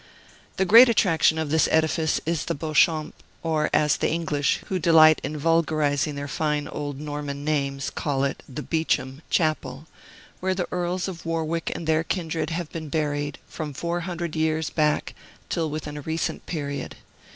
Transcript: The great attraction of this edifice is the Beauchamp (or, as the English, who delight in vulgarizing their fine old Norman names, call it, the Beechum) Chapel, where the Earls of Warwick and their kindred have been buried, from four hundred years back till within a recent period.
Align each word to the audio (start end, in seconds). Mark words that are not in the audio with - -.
The 0.57 0.65
great 0.65 0.89
attraction 0.89 1.37
of 1.37 1.51
this 1.51 1.67
edifice 1.71 2.19
is 2.25 2.45
the 2.45 2.55
Beauchamp 2.55 3.13
(or, 3.43 3.69
as 3.71 3.97
the 3.97 4.09
English, 4.09 4.61
who 4.65 4.79
delight 4.79 5.19
in 5.23 5.37
vulgarizing 5.37 6.15
their 6.15 6.27
fine 6.27 6.67
old 6.67 6.99
Norman 6.99 7.45
names, 7.45 7.91
call 7.91 8.23
it, 8.23 8.41
the 8.49 8.63
Beechum) 8.63 9.21
Chapel, 9.29 9.85
where 10.39 10.55
the 10.55 10.67
Earls 10.71 11.07
of 11.07 11.23
Warwick 11.23 11.71
and 11.75 11.85
their 11.85 12.03
kindred 12.03 12.49
have 12.49 12.71
been 12.71 12.89
buried, 12.89 13.37
from 13.47 13.73
four 13.75 13.99
hundred 13.99 14.35
years 14.35 14.71
back 14.71 15.13
till 15.49 15.69
within 15.69 15.97
a 15.97 16.01
recent 16.01 16.47
period. 16.47 16.95